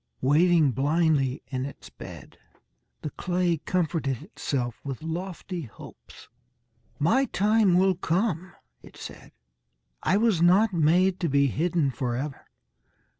Waiting 0.23 0.71
blindly 0.71 1.43
in 1.45 1.63
its 1.63 1.91
bed, 1.91 2.39
the 3.03 3.11
clay 3.11 3.57
comforted 3.57 4.23
itself 4.23 4.81
with 4.83 5.03
lofty 5.03 5.61
hopes. 5.61 6.27
"My 6.97 7.25
time 7.25 7.75
will 7.77 7.93
come," 7.93 8.51
it 8.81 8.97
said. 8.97 9.31
"I 10.01 10.17
was 10.17 10.41
not 10.41 10.73
made 10.73 11.19
to 11.19 11.29
be 11.29 11.45
hidden 11.49 11.91
forever. 11.91 12.47